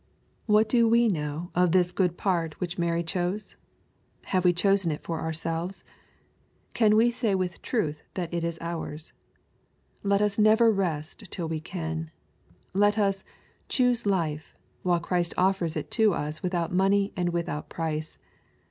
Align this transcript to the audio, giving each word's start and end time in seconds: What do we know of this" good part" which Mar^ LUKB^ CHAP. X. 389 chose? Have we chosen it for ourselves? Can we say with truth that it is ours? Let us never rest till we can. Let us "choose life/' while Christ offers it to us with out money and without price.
What 0.47 0.67
do 0.67 0.89
we 0.89 1.07
know 1.07 1.51
of 1.53 1.73
this" 1.73 1.91
good 1.91 2.17
part" 2.17 2.55
which 2.59 2.75
Mar^ 2.77 2.97
LUKB^ 2.97 3.05
CHAP. 3.05 3.33
X. 3.35 3.55
389 4.23 4.23
chose? 4.25 4.27
Have 4.31 4.45
we 4.45 4.51
chosen 4.51 4.89
it 4.89 5.03
for 5.03 5.19
ourselves? 5.19 5.83
Can 6.73 6.95
we 6.95 7.11
say 7.11 7.35
with 7.35 7.61
truth 7.61 8.01
that 8.15 8.33
it 8.33 8.43
is 8.43 8.57
ours? 8.61 9.13
Let 10.01 10.23
us 10.23 10.39
never 10.39 10.71
rest 10.71 11.25
till 11.29 11.47
we 11.47 11.59
can. 11.59 12.09
Let 12.73 12.97
us 12.97 13.23
"choose 13.69 14.01
life/' 14.01 14.55
while 14.81 14.99
Christ 14.99 15.35
offers 15.37 15.75
it 15.77 15.91
to 15.91 16.15
us 16.15 16.41
with 16.41 16.55
out 16.55 16.73
money 16.73 17.13
and 17.15 17.29
without 17.31 17.69
price. 17.69 18.17